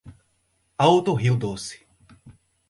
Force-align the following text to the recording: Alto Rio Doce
Alto 0.79 1.13
Rio 1.13 1.35
Doce 1.37 1.85